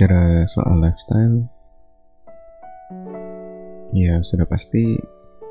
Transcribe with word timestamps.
Bicara 0.00 0.48
soal 0.48 0.80
lifestyle, 0.80 1.44
ya 3.92 4.16
sudah 4.24 4.48
pasti 4.48 4.96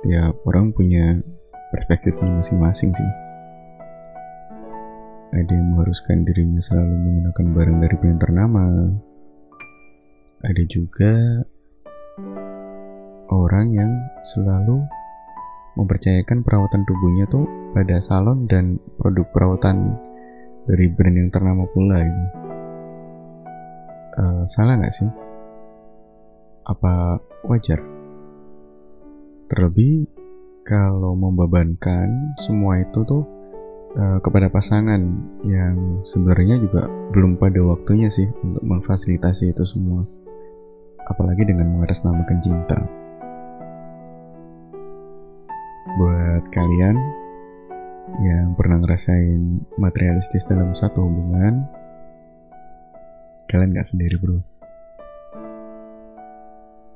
tiap 0.02 0.42
orang 0.50 0.74
punya 0.74 1.22
perspektifnya 1.70 2.42
masing-masing 2.42 2.90
sih. 2.90 3.12
Ada 5.38 5.54
yang 5.54 5.78
mengharuskan 5.78 6.26
dirinya 6.26 6.58
selalu 6.66 6.98
menggunakan 6.98 7.46
barang 7.46 7.78
dari 7.78 7.96
brand 8.02 8.18
ternama. 8.26 8.66
Ada 10.42 10.64
juga 10.66 11.46
orang 13.30 13.70
yang 13.70 13.94
selalu 14.34 14.82
mempercayakan 15.78 16.42
perawatan 16.42 16.90
tubuhnya 16.90 17.30
tuh 17.30 17.46
pada 17.78 18.02
salon 18.02 18.50
dan 18.50 18.82
produk 18.98 19.30
perawatan 19.30 19.94
dari 20.66 20.90
brand 20.90 21.22
yang 21.22 21.30
ternama 21.30 21.70
pula 21.70 22.02
ini. 22.02 22.49
Uh, 24.20 24.44
salah 24.52 24.76
nggak 24.76 24.92
sih? 24.92 25.08
Apa 26.68 27.24
wajar? 27.48 27.80
Terlebih 29.48 30.12
kalau 30.68 31.16
membebankan 31.16 32.36
semua 32.44 32.84
itu 32.84 33.00
tuh 33.08 33.24
uh, 33.96 34.20
kepada 34.20 34.52
pasangan 34.52 35.00
yang 35.48 36.04
sebenarnya 36.04 36.60
juga 36.60 36.92
belum 37.16 37.40
pada 37.40 37.64
waktunya 37.64 38.12
sih 38.12 38.28
untuk 38.44 38.60
memfasilitasi 38.60 39.56
itu 39.56 39.64
semua. 39.64 40.04
Apalagi 41.08 41.48
dengan 41.48 41.80
mengatasnamakan 41.80 42.40
cinta. 42.44 42.78
Buat 45.96 46.44
kalian 46.52 46.96
yang 48.20 48.52
pernah 48.60 48.84
ngerasain 48.84 49.64
materialistis 49.80 50.44
dalam 50.44 50.76
satu 50.76 51.08
hubungan, 51.08 51.66
kalian 53.50 53.74
gak 53.74 53.90
sendiri 53.90 54.14
bro. 54.22 54.38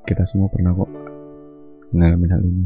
Kita 0.06 0.22
semua 0.30 0.54
pernah 0.54 0.70
kok 0.78 0.92
ngalamin 1.90 2.30
hal 2.30 2.42
ini. 2.46 2.66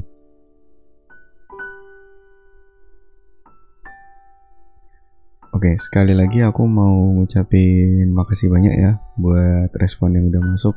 Oke, 5.55 5.73
sekali 5.79 6.11
lagi 6.11 6.43
aku 6.43 6.67
mau 6.67 7.15
ngucapin 7.15 8.11
makasih 8.11 8.51
banyak 8.51 8.75
ya 8.75 8.99
buat 9.15 9.71
respon 9.79 10.19
yang 10.19 10.27
udah 10.29 10.43
masuk. 10.43 10.75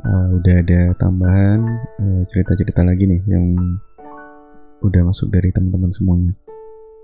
Uh, 0.00 0.40
udah 0.40 0.64
ada 0.64 0.96
tambahan 0.96 1.60
eh, 2.00 2.24
cerita-cerita 2.24 2.80
uh, 2.80 2.88
lagi 2.88 3.04
nih 3.04 3.20
yang 3.28 3.52
udah 4.80 5.02
masuk 5.04 5.28
dari 5.28 5.52
teman-teman 5.52 5.92
semuanya 5.92 6.32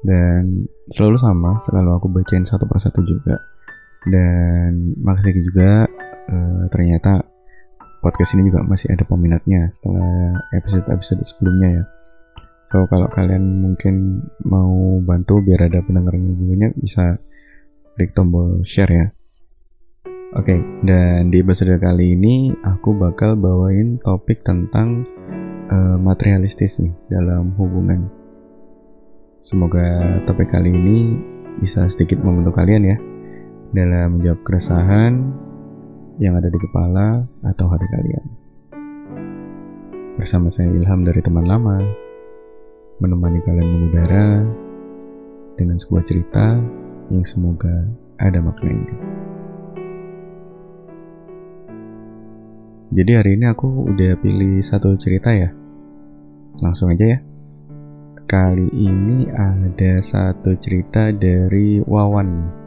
dan 0.01 0.65
selalu 0.89 1.21
sama 1.21 1.61
selalu 1.61 1.91
aku 1.93 2.09
bacain 2.09 2.49
satu 2.49 2.65
persatu 2.65 3.05
juga 3.05 3.37
dan 4.07 4.95
makasih 5.03 5.43
juga 5.43 5.91
uh, 6.31 6.65
ternyata 6.71 7.27
podcast 8.01 8.39
ini 8.39 8.47
juga 8.47 8.63
masih 8.63 8.95
ada 8.95 9.03
peminatnya 9.03 9.67
setelah 9.75 10.39
episode-episode 10.55 11.27
sebelumnya 11.27 11.83
ya. 11.83 11.85
So 12.71 12.87
kalau 12.91 13.07
kalian 13.11 13.63
mungkin 13.63 14.27
mau 14.47 14.99
bantu 15.03 15.43
biar 15.43 15.71
ada 15.71 15.83
pendengar 15.83 16.15
yang 16.15 16.35
lebih 16.35 16.47
banyak 16.55 16.73
bisa 16.79 17.19
klik 17.99 18.15
tombol 18.15 18.63
share 18.63 18.91
ya. 18.91 19.07
Oke, 20.35 20.53
okay, 20.53 20.61
dan 20.83 21.31
di 21.31 21.39
episode 21.41 21.79
kali 21.79 22.19
ini 22.19 22.51
aku 22.67 22.93
bakal 22.99 23.39
bawain 23.39 23.97
topik 24.03 24.43
tentang 24.43 25.07
uh, 25.71 25.97
materialistis 25.97 26.83
nih 26.83 26.93
dalam 27.07 27.55
hubungan. 27.55 28.11
Semoga 29.39 30.19
topik 30.27 30.51
kali 30.51 30.75
ini 30.75 31.15
bisa 31.63 31.87
sedikit 31.87 32.21
membantu 32.21 32.59
kalian 32.59 32.83
ya 32.85 32.99
dalam 33.75 34.19
menjawab 34.19 34.41
keresahan 34.47 35.15
yang 36.23 36.37
ada 36.37 36.49
di 36.49 36.59
kepala 36.61 37.25
atau 37.45 37.67
hati 37.69 37.87
kalian. 37.87 38.27
Bersama 40.17 40.49
saya 40.49 40.73
Ilham 40.73 41.05
dari 41.05 41.21
teman 41.21 41.45
lama, 41.45 41.77
menemani 43.05 43.41
kalian 43.45 43.69
mengudara 43.69 44.41
dengan 45.61 45.77
sebuah 45.77 46.05
cerita 46.09 46.57
yang 47.13 47.25
semoga 47.25 47.85
ada 48.17 48.41
maknanya. 48.41 48.97
Jadi 52.97 53.13
hari 53.13 53.31
ini 53.37 53.45
aku 53.51 53.93
udah 53.93 54.17
pilih 54.25 54.63
satu 54.65 54.97
cerita 54.97 55.35
ya. 55.35 55.53
Langsung 56.65 56.89
aja 56.89 57.05
ya. 57.05 57.19
Kali 58.25 58.73
ini 58.73 59.29
ada 59.29 60.01
satu 60.01 60.57
cerita 60.57 61.13
dari 61.13 61.79
Wawan. 61.85 62.65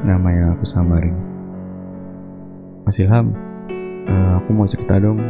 Nama 0.00 0.28
yang 0.32 0.48
aku 0.56 0.64
samarin. 0.64 1.12
Mas 2.88 2.96
Ilham, 2.96 3.36
uh, 4.08 4.32
aku 4.40 4.50
mau 4.56 4.64
cerita 4.64 4.96
dong. 4.96 5.20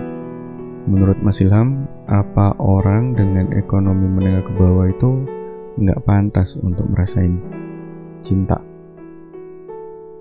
Menurut 0.87 1.19
Mas 1.21 1.43
Ilham, 1.43 1.91
apa 2.07 2.55
orang 2.63 3.19
dengan 3.19 3.51
ekonomi 3.53 4.07
menengah 4.07 4.47
ke 4.47 4.53
bawah 4.55 4.87
itu 4.87 5.27
nggak 5.75 6.07
pantas 6.07 6.55
untuk 6.63 6.87
merasain 6.87 7.43
cinta? 8.23 8.63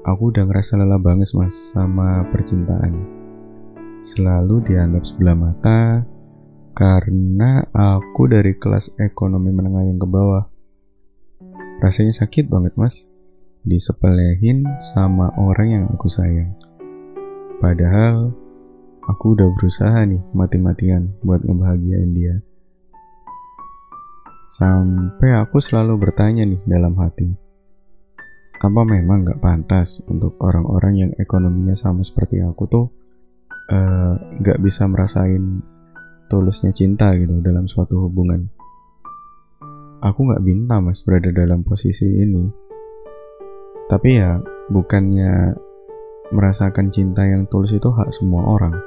Aku 0.10 0.34
udah 0.34 0.50
ngerasa 0.50 0.82
lelah 0.82 0.98
banget 0.98 1.30
mas 1.38 1.54
sama 1.76 2.26
percintaan 2.34 3.20
selalu 4.00 4.64
dianggap 4.64 5.04
sebelah 5.04 5.36
mata 5.36 6.08
karena 6.72 7.68
aku 7.76 8.32
dari 8.32 8.56
kelas 8.56 8.96
ekonomi 8.96 9.52
menengah 9.52 9.84
yang 9.84 10.00
ke 10.00 10.08
bawah. 10.08 10.48
Rasanya 11.84 12.16
sakit 12.16 12.48
banget 12.48 12.76
mas, 12.80 13.12
disepelehin 13.70 14.66
sama 14.92 15.30
orang 15.38 15.70
yang 15.70 15.86
aku 15.94 16.10
sayang. 16.10 16.58
Padahal 17.62 18.34
aku 19.06 19.38
udah 19.38 19.54
berusaha 19.54 20.02
nih 20.10 20.20
mati-matian 20.34 21.14
buat 21.22 21.46
ngebahagiain 21.46 22.12
dia. 22.18 22.36
Sampai 24.50 25.38
aku 25.38 25.62
selalu 25.62 26.10
bertanya 26.10 26.44
nih 26.50 26.60
dalam 26.66 26.98
hati, 26.98 27.30
apa 28.60 28.82
memang 28.82 29.30
gak 29.30 29.40
pantas 29.40 30.02
untuk 30.10 30.36
orang-orang 30.42 30.94
yang 31.08 31.12
ekonominya 31.22 31.78
sama 31.78 32.02
seperti 32.02 32.42
aku 32.42 32.66
tuh 32.66 32.86
Eh, 33.70 34.14
nggak 34.42 34.58
uh, 34.58 34.62
bisa 34.66 34.90
merasain 34.90 35.62
tulusnya 36.26 36.74
cinta 36.74 37.14
gitu 37.14 37.38
dalam 37.46 37.70
suatu 37.70 38.10
hubungan. 38.10 38.50
Aku 40.02 40.26
nggak 40.26 40.42
minta 40.42 40.82
mas 40.82 41.06
berada 41.06 41.30
dalam 41.30 41.62
posisi 41.62 42.10
ini. 42.10 42.50
Tapi 43.90 44.22
ya 44.22 44.38
bukannya 44.70 45.58
merasakan 46.30 46.94
cinta 46.94 47.26
yang 47.26 47.50
tulus 47.50 47.74
itu 47.74 47.90
hak 47.90 48.14
semua 48.14 48.46
orang. 48.46 48.78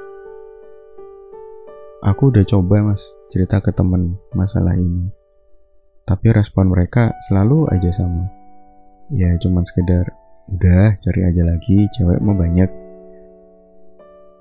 Aku 2.03 2.31
udah 2.31 2.43
coba 2.47 2.83
mas 2.83 3.11
cerita 3.27 3.59
ke 3.59 3.75
temen 3.75 4.15
masalah 4.31 4.75
ini. 4.79 5.11
Tapi 6.07 6.31
respon 6.31 6.71
mereka 6.71 7.11
selalu 7.27 7.67
aja 7.71 7.91
sama. 7.91 8.27
Ya 9.11 9.31
cuman 9.39 9.63
sekedar, 9.67 10.07
udah 10.51 10.95
cari 10.99 11.21
aja 11.23 11.43
lagi, 11.47 11.87
cewek 11.95 12.19
mau 12.19 12.35
banyak 12.35 12.83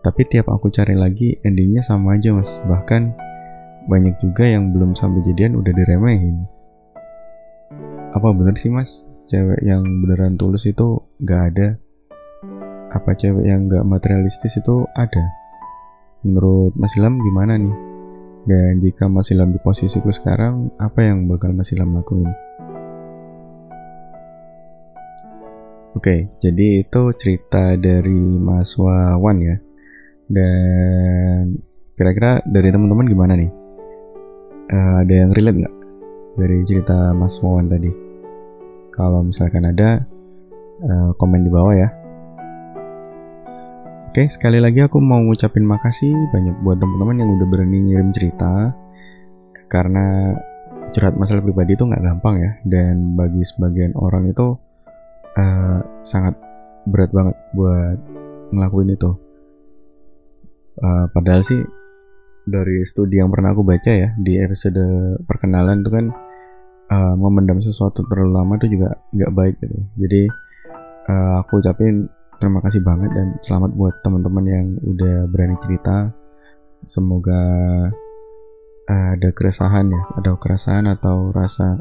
tapi 0.02 0.26
tiap 0.26 0.50
aku 0.50 0.66
cari 0.74 0.98
lagi 0.98 1.38
endingnya 1.46 1.78
sama 1.78 2.18
aja 2.18 2.34
mas. 2.34 2.58
Bahkan 2.66 3.14
banyak 3.86 4.18
juga 4.18 4.42
yang 4.42 4.74
belum 4.74 4.98
sampai 4.98 5.22
jadian 5.22 5.54
udah 5.54 5.70
diremehin. 5.70 6.42
Apa 8.10 8.34
bener 8.34 8.58
sih 8.58 8.68
mas? 8.68 9.06
Cewek 9.22 9.62
yang 9.62 9.86
beneran 10.02 10.34
tulus 10.34 10.66
itu 10.66 10.98
gak 11.22 11.54
ada? 11.54 11.78
Apa 12.90 13.14
cewek 13.14 13.46
yang 13.46 13.70
gak 13.70 13.86
materialistis 13.86 14.58
itu 14.58 14.82
ada? 14.98 15.24
Menurut 16.26 16.74
Mas 16.74 16.94
Ilham 16.98 17.22
gimana 17.22 17.54
nih? 17.54 17.74
Dan 18.42 18.82
jika 18.82 19.06
Mas 19.06 19.30
Ilham 19.30 19.54
di 19.54 19.62
posisiku 19.62 20.10
sekarang, 20.10 20.74
apa 20.74 21.06
yang 21.06 21.30
bakal 21.30 21.54
Mas 21.54 21.70
Ilham 21.70 21.94
lakuin? 21.94 22.26
Oke, 25.94 26.34
jadi 26.42 26.82
itu 26.82 27.02
cerita 27.14 27.78
dari 27.78 28.18
Mas 28.42 28.74
Wawan 28.74 29.38
ya. 29.38 29.56
Dan 30.26 31.62
kira-kira 31.94 32.42
dari 32.42 32.74
teman-teman 32.74 33.06
gimana 33.06 33.38
nih? 33.38 33.50
Uh, 34.72 35.04
ada 35.04 35.14
yang 35.14 35.30
relate 35.30 35.58
nggak 35.62 35.76
dari 36.40 36.58
cerita 36.66 37.14
Mas 37.14 37.38
Wawan 37.38 37.70
tadi? 37.70 38.01
Kalau 38.92 39.24
misalkan 39.24 39.64
ada, 39.66 40.04
uh, 40.84 41.10
komen 41.16 41.42
di 41.42 41.50
bawah 41.50 41.74
ya. 41.74 41.88
Oke, 44.12 44.28
sekali 44.28 44.60
lagi 44.60 44.84
aku 44.84 45.00
mau 45.00 45.18
ngucapin 45.24 45.64
makasih 45.64 46.12
banyak 46.30 46.60
buat 46.60 46.76
teman-teman 46.76 47.24
yang 47.24 47.30
udah 47.40 47.46
berani 47.48 47.78
ngirim 47.88 48.12
cerita. 48.12 48.76
Karena 49.72 50.36
curhat 50.92 51.16
masalah 51.16 51.40
pribadi 51.40 51.72
itu 51.72 51.88
nggak 51.88 52.04
gampang 52.04 52.36
ya, 52.36 52.52
dan 52.68 53.16
bagi 53.16 53.40
sebagian 53.40 53.96
orang 53.96 54.28
itu 54.28 54.60
uh, 55.40 55.80
sangat 56.04 56.36
berat 56.84 57.08
banget 57.08 57.36
buat 57.56 57.96
ngelakuin 58.52 58.92
itu 58.92 59.16
Uh, 60.72 61.04
padahal 61.12 61.44
sih 61.44 61.60
dari 62.48 62.80
studi 62.88 63.20
yang 63.20 63.28
pernah 63.28 63.52
aku 63.52 63.60
baca 63.60 63.92
ya 63.92 64.16
di 64.16 64.40
episode 64.40 64.80
perkenalan 65.28 65.84
itu 65.84 65.90
kan 65.92 66.08
uh, 66.92 67.14
memendam 67.16 67.64
sesuatu 67.64 68.04
terlalu 68.04 68.36
lama 68.36 68.52
itu 68.60 68.76
juga 68.76 69.00
nggak 69.16 69.32
baik 69.32 69.56
gitu. 69.64 69.78
Jadi 69.96 70.28
uh, 71.08 71.40
aku 71.40 71.64
ucapin 71.64 72.04
terima 72.36 72.58
kasih 72.58 72.82
banget 72.82 73.10
dan 73.14 73.38
selamat 73.40 73.70
buat 73.78 73.94
teman-teman 74.02 74.44
yang 74.44 74.66
udah 74.82 75.30
berani 75.30 75.54
cerita 75.62 76.10
semoga 76.82 77.38
uh, 78.90 79.08
ada 79.14 79.30
keresahan 79.30 79.86
ya 79.86 80.02
ada 80.18 80.34
keresahan 80.34 80.90
atau 80.90 81.30
rasa 81.30 81.78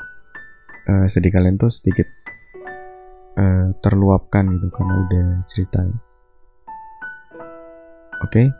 uh, 0.85 1.09
sedih 1.09 1.33
kalian 1.33 1.57
tuh 1.57 1.73
sedikit 1.73 2.05
uh, 3.41 3.73
terluapkan 3.81 4.53
gitu 4.53 4.69
karena 4.69 4.93
udah 5.01 5.41
cerita 5.49 5.81
oke 5.81 5.97
okay? 8.29 8.53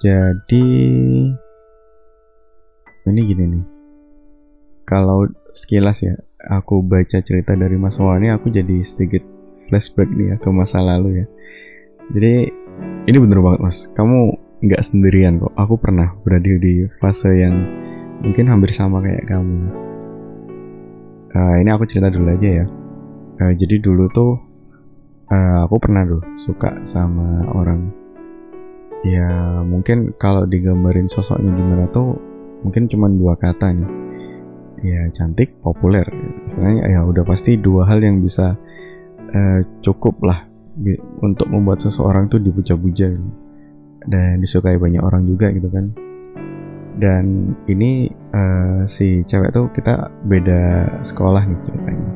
jadi 0.00 0.64
ini 3.04 3.20
gini 3.28 3.44
nih 3.52 3.73
kalau 4.84 5.28
sekilas 5.56 6.04
ya 6.04 6.14
aku 6.44 6.84
baca 6.84 7.20
cerita 7.24 7.56
dari 7.56 7.76
Mas 7.80 7.96
Wani 7.96 8.28
aku 8.28 8.52
jadi 8.52 8.84
sedikit 8.84 9.24
flashback 9.68 10.12
nih 10.12 10.34
ya 10.34 10.36
ke 10.36 10.48
masa 10.52 10.84
lalu 10.84 11.24
ya. 11.24 11.26
Jadi 12.12 12.52
ini 13.08 13.16
bener 13.16 13.40
banget 13.40 13.60
mas, 13.64 13.88
kamu 13.96 14.36
nggak 14.64 14.82
sendirian 14.84 15.40
kok. 15.40 15.52
Aku 15.56 15.80
pernah 15.80 16.12
berada 16.24 16.52
di 16.56 16.84
fase 17.00 17.32
yang 17.32 17.64
mungkin 18.20 18.48
hampir 18.48 18.72
sama 18.72 19.00
kayak 19.00 19.24
kamu. 19.28 19.72
Uh, 21.34 21.54
ini 21.60 21.68
aku 21.72 21.84
cerita 21.88 22.12
dulu 22.12 22.30
aja 22.30 22.64
ya. 22.64 22.66
Uh, 23.40 23.52
jadi 23.56 23.82
dulu 23.82 24.06
tuh 24.12 24.32
uh, 25.32 25.66
aku 25.66 25.76
pernah 25.80 26.04
tuh 26.04 26.22
suka 26.36 26.84
sama 26.84 27.44
orang. 27.52 27.88
Ya 29.04 29.60
mungkin 29.60 30.16
kalau 30.16 30.48
digambarin 30.48 31.12
sosoknya 31.12 31.52
gimana 31.52 31.84
tuh 31.92 32.16
mungkin 32.64 32.88
cuma 32.88 33.08
dua 33.12 33.36
kata 33.36 33.68
nih. 33.72 34.03
Ya 34.82 35.06
cantik, 35.14 35.60
populer. 35.62 36.04
Istilahnya 36.48 36.88
ya 36.88 37.00
udah 37.06 37.22
pasti 37.22 37.54
dua 37.60 37.86
hal 37.86 38.02
yang 38.02 38.24
bisa 38.24 38.58
uh, 39.34 39.60
cukup 39.84 40.18
lah 40.24 40.54
untuk 41.22 41.46
membuat 41.46 41.78
seseorang 41.82 42.26
tuh 42.26 42.42
dipuja-puja 42.42 43.06
gitu. 43.14 43.30
dan 44.04 44.42
disukai 44.42 44.76
banyak 44.76 45.00
orang 45.00 45.24
juga 45.24 45.48
gitu 45.54 45.70
kan 45.70 45.94
dan 46.98 47.54
ini 47.66 48.06
uh, 48.30 48.86
si 48.86 49.26
cewek 49.26 49.50
tuh 49.50 49.66
kita 49.74 50.10
beda 50.26 50.86
sekolah 51.02 51.42
nih 51.42 51.58
ceritanya 51.66 52.10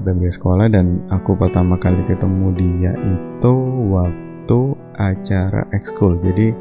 kita 0.00 0.10
beda 0.16 0.32
sekolah 0.32 0.66
dan 0.72 0.86
aku 1.12 1.36
pertama 1.36 1.76
kali 1.76 2.00
ketemu 2.08 2.46
dia 2.56 2.92
itu 2.96 3.54
waktu 3.92 4.60
acara 4.96 5.68
ekskul 5.76 6.16
jadi 6.24 6.56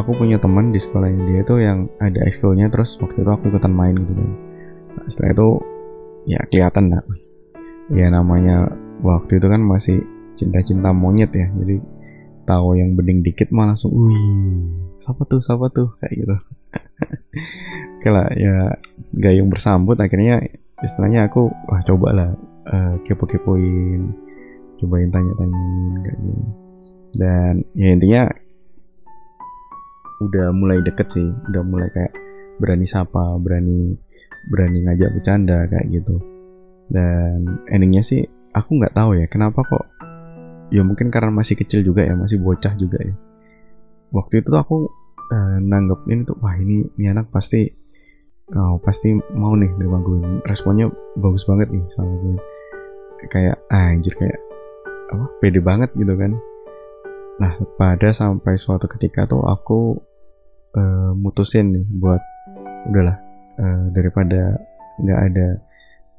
aku 0.00 0.16
punya 0.16 0.40
teman 0.40 0.72
di 0.72 0.80
sekolahnya 0.80 1.22
dia 1.28 1.40
tuh 1.44 1.60
yang 1.60 1.86
ada 2.00 2.24
ekskulnya 2.24 2.72
terus 2.72 2.96
waktu 2.98 3.22
itu 3.22 3.30
aku 3.30 3.52
ikutan 3.52 3.72
main 3.72 3.94
gitu 3.94 4.12
kan. 4.16 4.30
Nah, 4.96 5.06
setelah 5.06 5.30
itu 5.36 5.48
ya 6.26 6.40
kelihatan 6.48 6.84
lah. 6.92 7.02
Ya 7.90 8.06
namanya 8.08 8.70
waktu 9.04 9.38
itu 9.38 9.46
kan 9.46 9.60
masih 9.62 10.00
cinta-cinta 10.34 10.90
monyet 10.90 11.30
ya. 11.32 11.46
Jadi 11.52 11.76
tahu 12.48 12.80
yang 12.80 12.96
bening 12.98 13.22
dikit 13.22 13.52
malah 13.54 13.76
langsung 13.76 13.94
wih 13.94 14.66
siapa 14.98 15.22
tuh 15.28 15.40
siapa 15.44 15.68
tuh? 15.70 15.94
Kayak 16.00 16.14
gitu. 16.16 16.36
Kalau 18.02 18.24
ya 18.34 18.74
gayung 19.14 19.52
bersambut. 19.52 20.00
Akhirnya 20.00 20.40
istilahnya 20.80 21.28
aku 21.28 21.52
wah 21.68 21.82
coba 21.84 22.08
lah 22.16 22.30
uh, 22.72 22.94
kepo-kepoin 23.04 24.12
cobain 24.80 25.12
tanya-tanyain 25.12 25.94
kayak 26.00 26.18
gitu. 26.24 26.44
Dan 27.10 27.54
ya 27.76 27.88
intinya 27.92 28.22
udah 30.20 30.52
mulai 30.52 30.84
deket 30.84 31.08
sih 31.08 31.28
udah 31.48 31.62
mulai 31.64 31.88
kayak 31.90 32.12
berani 32.60 32.84
sapa 32.84 33.40
berani 33.40 33.96
berani 34.52 34.84
ngajak 34.84 35.10
bercanda 35.16 35.68
kayak 35.68 35.86
gitu. 35.90 36.16
Dan 36.90 37.46
endingnya 37.70 38.04
sih 38.04 38.20
aku 38.52 38.76
nggak 38.76 38.94
tahu 38.94 39.16
ya 39.16 39.26
kenapa 39.30 39.62
kok 39.64 39.84
ya 40.70 40.82
mungkin 40.86 41.10
karena 41.10 41.30
masih 41.34 41.58
kecil 41.58 41.82
juga 41.82 42.04
ya 42.06 42.14
masih 42.14 42.38
bocah 42.40 42.76
juga 42.76 43.00
ya. 43.00 43.14
Waktu 44.10 44.42
itu 44.42 44.48
tuh 44.50 44.60
aku 44.60 44.76
uh, 45.30 45.58
nanggepin 45.62 46.26
tuh 46.26 46.36
wah 46.42 46.54
ini 46.58 46.84
ini 46.98 47.06
anak 47.10 47.30
pasti 47.30 47.68
oh, 48.54 48.76
pasti 48.82 49.14
mau 49.34 49.54
nih 49.54 49.70
nerima 49.78 50.02
gue 50.02 50.42
responnya 50.46 50.90
bagus 51.18 51.46
banget 51.46 51.70
nih 51.70 51.84
sama 51.94 52.12
gue 52.18 52.36
kayak 53.30 53.56
ah, 53.70 53.92
anjir 53.92 54.16
kayak 54.16 54.40
apa 55.10 55.26
pede 55.38 55.60
banget 55.62 55.90
gitu 55.94 56.14
kan. 56.18 56.34
Nah 57.40 57.52
pada 57.78 58.10
sampai 58.12 58.58
suatu 58.58 58.90
ketika 58.90 59.24
tuh 59.24 59.42
aku 59.46 60.09
uh, 60.76 61.10
mutusin 61.16 61.74
nih 61.74 61.84
buat 61.98 62.22
udahlah 62.90 63.16
uh, 63.58 63.84
daripada 63.94 64.58
nggak 65.00 65.20
ada 65.32 65.46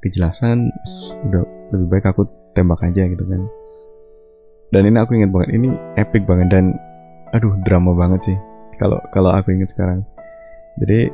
kejelasan 0.02 0.70
udah 1.30 1.42
lebih 1.70 1.86
baik 1.88 2.06
aku 2.10 2.26
tembak 2.52 2.82
aja 2.82 3.06
gitu 3.06 3.24
kan. 3.24 3.42
Dan 4.72 4.88
ini 4.88 4.96
aku 4.98 5.14
ingat 5.20 5.30
banget 5.30 5.50
ini 5.52 5.68
epic 6.00 6.24
banget 6.24 6.48
dan 6.48 6.64
aduh 7.32 7.52
drama 7.64 7.92
banget 7.92 8.32
sih 8.32 8.38
kalau 8.80 8.98
kalau 9.14 9.30
aku 9.32 9.52
ingat 9.54 9.70
sekarang. 9.72 10.04
Jadi 10.80 11.12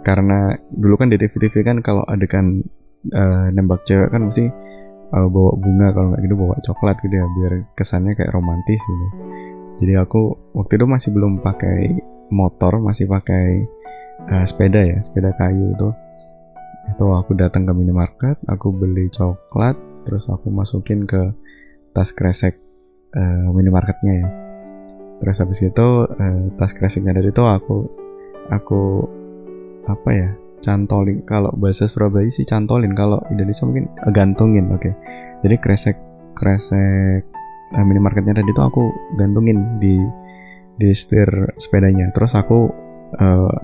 karena 0.00 0.56
dulu 0.72 0.94
kan 0.96 1.12
di 1.12 1.20
TV-TV 1.20 1.60
kan 1.60 1.84
kalau 1.84 2.00
adegan 2.08 2.64
uh, 3.12 3.52
nembak 3.52 3.84
cewek 3.84 4.08
kan 4.08 4.24
mesti 4.30 4.48
uh, 5.12 5.28
bawa 5.28 5.52
bunga 5.58 5.88
kalau 5.92 6.06
nggak 6.14 6.22
gitu 6.24 6.36
bawa 6.38 6.54
coklat 6.64 6.96
gitu 7.04 7.14
ya 7.18 7.26
biar 7.36 7.52
kesannya 7.76 8.12
kayak 8.16 8.32
romantis 8.32 8.80
gitu. 8.80 9.06
Jadi 9.84 9.92
aku 9.96 10.36
waktu 10.56 10.72
itu 10.76 10.86
masih 10.86 11.10
belum 11.12 11.40
pakai 11.40 11.98
motor 12.30 12.78
masih 12.80 13.10
pakai 13.10 13.66
uh, 14.30 14.44
sepeda 14.46 14.80
ya 14.80 14.98
sepeda 15.02 15.34
kayu 15.36 15.74
itu. 15.74 15.88
Itu 16.90 17.06
aku 17.14 17.36
datang 17.38 17.68
ke 17.68 17.72
minimarket 17.76 18.40
aku 18.50 18.74
beli 18.74 19.12
coklat 19.12 19.76
terus 20.08 20.26
aku 20.32 20.48
masukin 20.48 21.04
ke 21.04 21.30
tas 21.92 22.10
kresek 22.16 22.56
uh, 23.14 23.48
minimarketnya 23.52 24.14
ya. 24.24 24.28
Terus 25.20 25.36
habis 25.44 25.60
itu 25.60 25.88
uh, 26.08 26.42
tas 26.56 26.72
kreseknya 26.72 27.20
dari 27.20 27.28
itu 27.28 27.44
aku 27.44 27.78
aku 28.48 28.82
apa 29.86 30.10
ya 30.10 30.30
cantolin. 30.64 31.24
Kalau 31.24 31.52
bahasa 31.56 31.88
Surabaya 31.88 32.28
sih 32.32 32.48
cantolin 32.48 32.92
kalau 32.96 33.20
Indonesia 33.28 33.64
mungkin 33.64 33.88
gantungin 34.12 34.72
oke. 34.72 34.80
Okay. 34.80 34.94
jadi 35.40 35.56
kresek 35.56 35.96
kresek 36.36 37.24
uh, 37.76 37.84
minimarketnya 37.84 38.36
tadi 38.36 38.50
itu 38.50 38.62
aku 38.62 38.92
gantungin 39.16 39.80
di 39.80 40.00
di 40.76 40.90
setir 40.94 41.56
sepedanya. 41.56 42.12
Terus 42.14 42.36
aku 42.36 42.70
uh, 43.16 43.54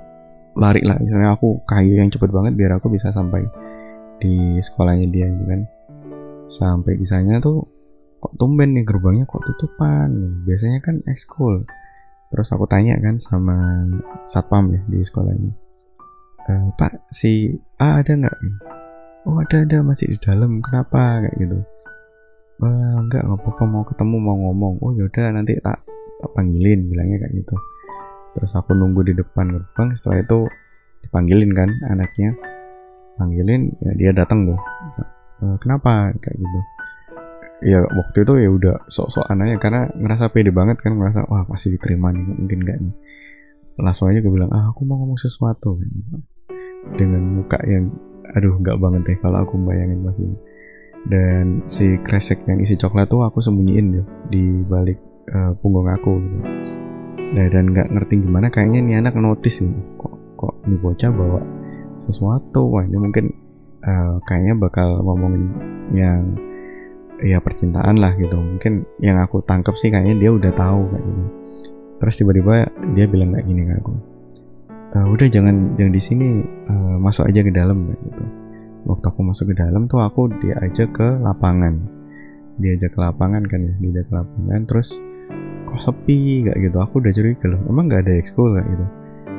lari 0.56 0.82
lah. 0.82 0.98
Misalnya 0.98 1.36
aku 1.36 1.62
kayu 1.68 2.00
yang 2.00 2.10
cepet 2.10 2.30
banget 2.32 2.56
biar 2.56 2.80
aku 2.80 2.88
bisa 2.88 3.12
sampai 3.12 3.44
di 4.18 4.58
sekolahnya 4.58 5.06
dia 5.12 5.26
gitu 5.28 5.44
kan. 5.46 5.60
Sampai 6.46 6.96
di 6.96 7.06
tuh 7.42 7.66
kok 8.16 8.32
tumben 8.40 8.72
nih 8.75 8.82
gerbangnya 8.88 9.28
kok 9.28 9.44
tutupan. 9.44 10.42
Biasanya 10.48 10.80
kan 10.80 11.04
ekskul. 11.06 11.68
Terus 12.32 12.48
aku 12.50 12.66
tanya 12.66 12.98
kan 12.98 13.22
sama 13.22 13.86
satpam 14.26 14.75
ya 14.75 14.82
di 14.90 14.98
sekolah 14.98 15.30
ini 15.30 15.66
e, 16.46 16.52
pak 16.78 17.10
si 17.10 17.54
A 17.82 18.00
ada 18.00 18.12
nggak? 18.14 18.36
Oh 19.26 19.42
ada 19.42 19.66
ada. 19.66 19.78
Masih 19.82 20.14
di 20.14 20.18
dalam. 20.22 20.62
Kenapa? 20.62 21.26
Kayak 21.26 21.36
gitu. 21.42 21.58
Wah, 22.62 23.02
enggak 23.02 23.26
nggak 23.26 23.38
apa-apa. 23.42 23.62
Mau 23.68 23.84
ketemu 23.84 24.16
mau 24.22 24.36
ngomong. 24.48 24.75
Oh 24.80 24.94
yaudah 24.94 25.34
nanti 25.34 25.58
tak 25.60 25.82
panggilin 26.25 26.88
bilangnya 26.88 27.26
kayak 27.26 27.35
gitu. 27.44 27.56
Terus 28.37 28.52
aku 28.52 28.76
nunggu 28.76 29.00
di 29.04 29.12
depan 29.16 29.49
gerbang 29.52 29.88
setelah 29.96 30.20
itu 30.25 30.38
dipanggilin 31.04 31.52
kan 31.52 31.68
anaknya. 31.92 32.37
Panggilin 33.16 33.73
ya 33.80 33.92
dia 33.96 34.11
datang 34.12 34.44
tuh. 34.44 34.61
E, 35.40 35.44
kenapa? 35.61 36.12
kayak 36.20 36.37
gitu. 36.37 36.61
Ya 37.64 37.80
waktu 37.80 38.28
itu 38.28 38.32
ya 38.37 38.50
udah 38.52 38.76
sok-sok 38.92 39.25
anaknya 39.32 39.56
karena 39.56 39.88
ngerasa 39.96 40.28
pede 40.28 40.52
banget 40.52 40.76
kan 40.85 40.92
ngerasa 40.92 41.25
wah 41.32 41.49
pasti 41.49 41.73
diterima 41.73 42.12
nih 42.12 42.25
mungkin 42.25 42.58
gak 42.64 42.78
nih. 42.80 42.94
Langsung 43.80 44.12
aja 44.12 44.20
gue 44.20 44.32
bilang 44.32 44.52
ah 44.52 44.73
aku 44.73 44.85
mau 44.85 45.00
ngomong 45.00 45.20
sesuatu. 45.20 45.80
Dengan 46.96 47.40
muka 47.40 47.61
yang 47.64 47.88
aduh 48.37 48.61
nggak 48.61 48.76
banget 48.76 49.02
deh 49.08 49.18
kalau 49.25 49.40
aku 49.44 49.56
bayangin 49.64 50.04
pasti. 50.04 50.28
Dan 51.06 51.64
si 51.70 51.96
kresek 52.04 52.44
yang 52.44 52.61
isi 52.61 52.76
coklat 52.76 53.08
tuh 53.08 53.25
aku 53.25 53.40
sembunyiin 53.40 53.87
ya 53.94 54.04
di 54.28 54.61
balik 54.66 54.99
uh, 55.33 55.52
punggung 55.59 55.88
aku 55.90 56.21
gitu. 56.21 56.38
Nah, 57.26 57.47
dan 57.50 57.75
nggak 57.75 57.88
ngerti 57.90 58.14
gimana 58.23 58.47
kayaknya 58.52 58.80
nih 58.87 58.97
anak 59.02 59.14
notice 59.18 59.66
nih 59.66 59.75
kok 59.99 60.14
kok 60.38 60.54
ini 60.68 60.76
bocah 60.78 61.11
bawa 61.11 61.40
sesuatu. 62.06 62.61
Wah 62.71 62.85
ini 62.87 62.97
mungkin 62.99 63.35
uh, 63.83 64.23
kayaknya 64.26 64.54
bakal 64.59 65.02
ngomongin 65.02 65.45
yang 65.90 66.23
ya 67.25 67.40
percintaan 67.40 67.99
lah 67.99 68.14
gitu. 68.14 68.37
Mungkin 68.37 68.87
yang 69.02 69.18
aku 69.18 69.42
tangkap 69.42 69.75
sih 69.80 69.88
kayaknya 69.88 70.21
dia 70.21 70.30
udah 70.30 70.52
tahu 70.52 70.87
kayak 70.92 71.04
gitu. 71.04 71.25
Terus 71.97 72.14
tiba-tiba 72.21 72.54
dia 72.92 73.06
bilang 73.09 73.33
kayak 73.33 73.47
gini 73.49 73.62
ke 73.64 73.75
aku 73.80 73.95
e, 74.97 74.99
udah 75.00 75.28
jangan 75.28 75.76
jangan 75.76 75.92
di 75.92 76.02
sini 76.02 76.28
uh, 76.68 76.97
masuk 77.00 77.28
aja 77.28 77.40
ke 77.45 77.52
dalam 77.52 77.88
kayak 77.90 78.00
gitu. 78.04 78.25
Waktu 78.87 79.06
aku 79.11 79.21
masuk 79.26 79.47
ke 79.50 79.54
dalam 79.59 79.90
tuh 79.90 80.00
aku 80.00 80.30
diajak 80.40 80.95
ke 80.95 81.09
lapangan. 81.21 81.75
Diajak 82.56 82.95
ke 82.95 82.99
lapangan 83.02 83.42
kan 83.45 83.61
ya 83.61 83.75
diajak 83.83 84.06
ke 84.09 84.14
lapangan. 84.14 84.61
Terus 84.64 84.88
sepi 85.80 86.47
kayak 86.49 86.59
gitu. 86.59 86.76
Aku 86.80 86.99
udah 87.00 87.12
curiga 87.12 87.47
loh 87.49 87.61
emang 87.68 87.88
nggak 87.88 88.02
ada 88.06 88.12
ekskul 88.18 88.56
kayak 88.56 88.68
gitu? 88.68 88.87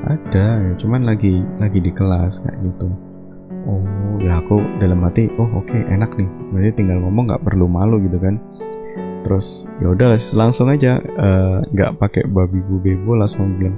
Ada 0.08 0.46
ya 0.62 0.72
cuman 0.80 1.02
lagi 1.04 1.42
lagi 1.58 1.80
di 1.82 1.92
kelas 1.92 2.42
kayak 2.46 2.58
gitu. 2.64 2.88
Oh 3.68 3.84
ya 4.24 4.40
aku 4.40 4.62
dalam 4.80 5.04
hati 5.04 5.28
oh 5.36 5.50
oke 5.58 5.68
okay, 5.68 5.82
enak 5.92 6.14
nih. 6.16 6.30
Berarti 6.54 6.72
tinggal 6.80 7.04
ngomong 7.04 7.28
nggak 7.28 7.44
perlu 7.44 7.66
malu 7.68 7.98
gitu 8.04 8.18
kan? 8.22 8.40
Terus 9.28 9.68
ya 9.84 9.92
udah 9.92 10.16
langsung 10.40 10.72
aja 10.72 11.02
eh, 11.04 11.58
nggak 11.74 11.92
uh, 11.94 11.98
pakai 12.00 12.24
babi 12.30 12.64
bu 12.64 12.80
bebo 12.80 13.18
langsung 13.20 13.60
bilang 13.60 13.76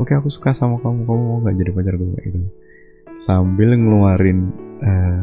oke 0.00 0.10
okay, 0.10 0.18
aku 0.18 0.32
suka 0.32 0.50
sama 0.50 0.80
kamu 0.82 1.06
kamu 1.06 1.22
mau 1.22 1.38
nggak 1.44 1.56
jadi 1.60 1.70
pacar 1.76 1.94
gue 1.94 2.20
gitu. 2.26 2.38
Sambil 3.20 3.76
ngeluarin 3.76 4.50
uh, 4.80 5.22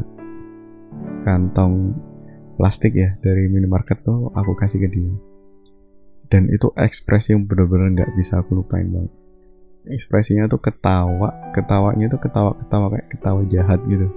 kantong 1.26 1.98
plastik 2.58 2.96
ya 2.98 3.14
dari 3.22 3.46
minimarket 3.52 4.02
tuh 4.02 4.34
aku 4.34 4.58
kasih 4.58 4.82
ke 4.82 4.90
dia 4.90 5.14
dan 6.28 6.52
itu 6.52 6.72
ekspresi 6.76 7.36
yang 7.36 7.48
bener-bener 7.48 8.04
nggak 8.04 8.12
bisa 8.20 8.44
aku 8.44 8.60
lupain 8.60 8.88
banget. 8.88 9.14
Ekspresinya 9.88 10.52
tuh 10.52 10.60
ketawa 10.60 11.52
ketawanya 11.56 12.12
tuh 12.12 12.20
ketawa 12.20 12.52
ketawa 12.60 12.86
kayak 12.92 13.08
ketawa 13.08 13.42
jahat 13.48 13.80
gitu. 13.88 14.08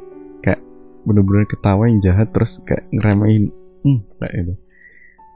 Kayak 0.42 0.60
bener-bener 1.06 1.46
ketawa 1.46 1.86
yang 1.86 2.02
jahat 2.02 2.28
terus 2.34 2.58
kayak 2.66 2.84
ngeremehin 2.90 3.54
hmm 3.80 4.00
kayak 4.20 4.34
itu 4.44 4.54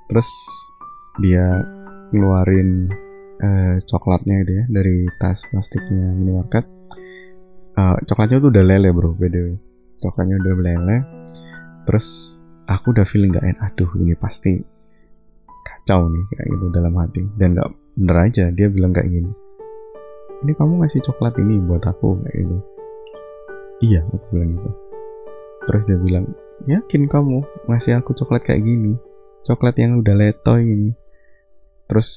terus 0.05 0.29
dia 1.23 1.65
ngeluarin 2.13 2.93
uh, 3.41 3.75
coklatnya 3.89 4.45
gitu 4.45 4.53
ya 4.61 4.65
dari 4.69 5.09
tas 5.17 5.41
plastiknya 5.49 6.13
minimarket. 6.13 6.67
Uh, 7.75 7.99
coklatnya 8.07 8.39
tuh 8.39 8.55
udah 8.55 8.63
lele 8.63 8.95
bro 8.95 9.17
btw 9.17 9.59
coklatnya 10.03 10.37
udah 10.43 10.53
lele. 10.61 10.97
Terus 11.85 12.39
aku 12.69 12.97
udah 12.97 13.05
feeling 13.05 13.33
gak 13.33 13.45
enak 13.45 13.77
aduh 13.77 13.91
ini 14.01 14.17
pasti 14.17 14.57
kacau 15.85 16.09
nih 16.09 16.25
kayak 16.33 16.49
gitu 16.49 16.67
dalam 16.73 16.97
hati. 16.97 17.21
Dan 17.37 17.53
gak 17.61 17.69
bener 18.01 18.17
aja 18.25 18.49
dia 18.57 18.73
bilang 18.73 18.97
kayak 18.97 19.05
gini. 19.13 19.29
Ini 20.41 20.53
kamu 20.57 20.81
ngasih 20.81 21.05
coklat 21.05 21.37
ini 21.37 21.61
buat 21.61 21.85
aku 21.85 22.25
kayak 22.25 22.37
gitu. 22.41 22.57
Iya 23.85 24.01
aku 24.09 24.25
bilang 24.33 24.57
gitu. 24.57 24.71
Terus 25.69 25.83
dia 25.85 25.99
bilang 26.01 26.25
yakin 26.65 27.05
kamu 27.05 27.45
ngasih 27.69 28.01
aku 28.01 28.17
coklat 28.17 28.49
kayak 28.49 28.65
gini? 28.65 28.97
Coklat 29.45 29.77
yang 29.77 30.01
udah 30.01 30.17
letoy 30.17 30.65
ini. 30.65 30.91
Terus 31.85 32.09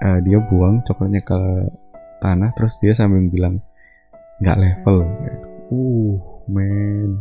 uh, 0.00 0.24
dia 0.24 0.40
buang 0.40 0.80
coklatnya 0.88 1.20
ke 1.20 1.40
tanah. 2.24 2.56
Terus 2.56 2.80
dia 2.80 2.96
sambil 2.96 3.28
bilang 3.28 3.60
nggak 4.40 4.56
level 4.56 5.04
gitu. 5.04 5.36
uh 5.76 6.16
man 6.48 7.20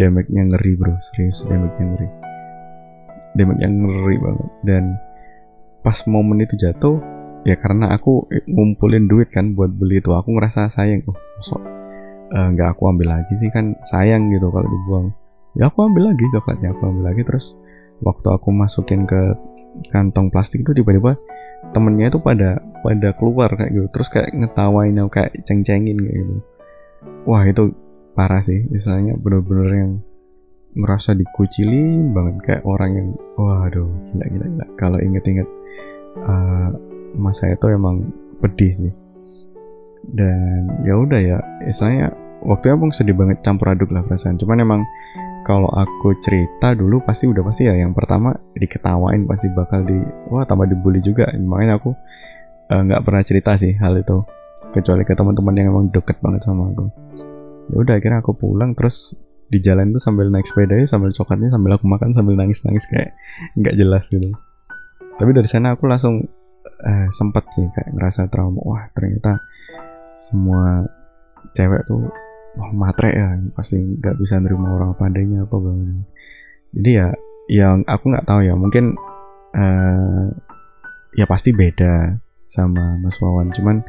damage-nya 0.00 0.48
ngeri 0.48 0.72
bro. 0.80 0.96
Serius 1.12 1.44
damage-nya 1.44 1.84
ngeri 1.92 2.31
damage-nya 3.36 3.68
ngeri 3.68 4.16
banget. 4.20 4.48
Dan 4.64 4.84
pas 5.82 5.98
momen 6.06 6.44
itu 6.44 6.54
jatuh 6.54 7.02
ya 7.42 7.58
karena 7.58 7.90
aku 7.90 8.30
ngumpulin 8.46 9.10
duit 9.10 9.34
kan 9.34 9.58
buat 9.58 9.74
beli 9.74 9.98
itu 9.98 10.14
aku 10.14 10.34
ngerasa 10.34 10.70
sayang. 10.70 11.02
Oh 11.10 11.18
sok 11.42 11.62
eh, 12.32 12.48
nggak 12.54 12.78
aku 12.78 12.82
ambil 12.88 13.18
lagi 13.18 13.34
sih 13.36 13.50
kan 13.50 13.76
sayang 13.86 14.30
gitu 14.30 14.48
kalau 14.48 14.68
dibuang. 14.68 15.06
Ya 15.58 15.68
aku 15.68 15.84
ambil 15.84 16.14
lagi 16.14 16.24
coklatnya 16.32 16.72
aku 16.72 16.82
ambil 16.88 17.12
lagi. 17.12 17.22
Terus 17.26 17.58
waktu 18.00 18.28
aku 18.32 18.48
masukin 18.54 19.04
ke 19.04 19.36
kantong 19.92 20.32
plastik 20.32 20.64
itu 20.64 20.72
tiba-tiba 20.72 21.16
temennya 21.70 22.10
itu 22.10 22.18
pada 22.18 22.58
pada 22.80 23.08
keluar 23.18 23.52
kayak 23.52 23.70
gitu. 23.74 23.86
Terus 23.92 24.08
kayak 24.08 24.30
ngetawain 24.32 24.96
aku 25.02 25.10
kayak 25.20 25.32
ceng-cengin 25.44 25.98
kayak 25.98 26.16
gitu. 26.24 26.34
Wah 27.26 27.42
itu 27.44 27.74
parah 28.14 28.40
sih. 28.40 28.64
Misalnya 28.70 29.18
bener-bener 29.18 29.68
yang 29.72 29.92
ngerasa 30.72 31.12
dikucilin 31.12 32.16
banget 32.16 32.36
kayak 32.44 32.62
orang 32.64 32.90
yang 32.96 33.08
waduh 33.36 33.88
gila 34.12 34.26
gila 34.28 34.46
gila. 34.48 34.66
Kalau 34.80 34.98
inget-inget 35.00 35.48
uh, 36.24 36.68
masa 37.16 37.52
itu 37.52 37.66
emang 37.68 38.08
pedih 38.40 38.72
sih. 38.72 38.92
Dan 40.02 40.82
ya 40.82 40.98
udah 40.98 41.20
ya 41.20 41.38
istilahnya 41.68 42.10
waktu 42.42 42.72
itu 42.74 43.04
sedih 43.04 43.14
banget 43.14 43.44
campur 43.44 43.70
aduk 43.70 43.92
lah 43.92 44.02
perasaan. 44.02 44.40
Cuman 44.40 44.64
emang 44.64 44.80
kalau 45.42 45.68
aku 45.70 46.16
cerita 46.22 46.72
dulu 46.72 47.02
pasti 47.02 47.26
udah 47.26 47.42
pasti 47.42 47.66
ya 47.66 47.74
yang 47.74 47.92
pertama 47.92 48.34
diketawain 48.54 49.26
pasti 49.26 49.50
bakal 49.50 49.82
di 49.82 49.98
wah 50.32 50.48
tambah 50.48 50.66
dibully 50.66 51.04
juga. 51.04 51.28
Makanya 51.36 51.78
aku 51.78 51.90
eh, 52.72 52.80
nggak 52.80 53.00
uh, 53.02 53.04
pernah 53.04 53.22
cerita 53.22 53.54
sih 53.60 53.76
hal 53.76 54.00
itu. 54.00 54.24
Kecuali 54.72 55.04
ke 55.04 55.12
teman-teman 55.12 55.52
yang 55.52 55.68
emang 55.76 55.92
deket 55.92 56.16
banget 56.24 56.48
sama 56.48 56.72
aku. 56.72 56.88
Ya 57.68 57.76
udah 57.76 57.94
akhirnya 58.00 58.24
aku 58.24 58.32
pulang 58.32 58.72
terus 58.72 59.12
di 59.52 59.58
jalan 59.60 59.92
tuh 59.92 60.00
sambil 60.00 60.32
naik 60.32 60.48
sepeda 60.48 60.80
ya 60.80 60.88
sambil 60.88 61.12
coklatnya 61.12 61.52
sambil 61.52 61.76
aku 61.76 61.84
makan 61.84 62.16
sambil 62.16 62.32
nangis 62.40 62.64
nangis 62.64 62.88
kayak 62.88 63.12
nggak 63.60 63.76
jelas 63.76 64.08
gitu. 64.08 64.32
Tapi 65.20 65.30
dari 65.36 65.44
sana 65.44 65.76
aku 65.76 65.84
langsung 65.84 66.24
uh, 66.64 67.08
sempat 67.12 67.44
sih 67.52 67.68
kayak 67.76 67.92
ngerasa 67.92 68.32
trauma. 68.32 68.64
Wah 68.64 68.88
ternyata 68.96 69.36
semua 70.16 70.88
cewek 71.52 71.84
tuh 71.84 72.08
wah 72.56 72.72
matre 72.72 73.12
ya 73.12 73.28
pasti 73.52 73.76
nggak 73.76 74.16
bisa 74.16 74.40
nerima 74.40 74.72
orang 74.76 74.96
apa 74.96 75.08
adanya 75.08 75.44
apa 75.48 75.56
bagaimana 75.56 76.04
jadi 76.72 76.90
ya 76.92 77.08
yang 77.48 77.76
aku 77.88 78.12
nggak 78.12 78.28
tahu 78.28 78.40
ya 78.44 78.54
mungkin 78.56 78.96
uh, 79.52 80.26
ya 81.12 81.28
pasti 81.28 81.52
beda 81.52 82.16
sama 82.48 82.96
Mas 83.00 83.16
Wawan. 83.20 83.52
Cuman 83.52 83.84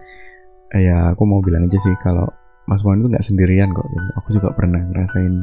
uh, 0.75 0.81
ya 0.81 1.15
aku 1.15 1.23
mau 1.23 1.39
bilang 1.39 1.67
aja 1.67 1.79
sih 1.79 1.95
kalau 2.03 2.27
Mas 2.69 2.81
Wawan 2.81 3.03
itu 3.03 3.07
nggak 3.11 3.25
sendirian 3.25 3.69
kok 3.75 3.87
gitu. 3.87 4.09
aku 4.15 4.27
juga 4.35 4.49
pernah 4.55 4.79
ngerasain 4.79 5.33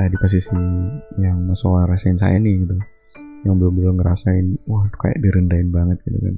uh, 0.00 0.08
di 0.08 0.16
posisi 0.20 0.56
yang 1.20 1.44
Mas 1.44 1.64
Wawan 1.64 1.88
rasain 1.88 2.20
saya 2.20 2.36
nih 2.36 2.64
gitu 2.64 2.76
yang 3.44 3.60
belum 3.60 3.74
belum 3.76 3.94
ngerasain 4.00 4.60
wah 4.64 4.88
kayak 4.92 5.20
direndahin 5.20 5.68
banget 5.68 6.00
gitu 6.04 6.16
kan 6.20 6.36